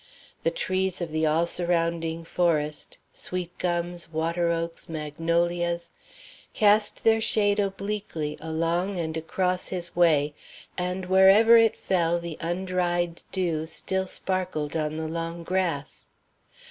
[0.41, 5.91] The trees of the all surrounding forest sweet gums, water oaks, magnolias
[6.55, 10.33] cast their shade obliquely along and across his way,
[10.75, 16.07] and wherever it fell the undried dew still sparkled on the long grass.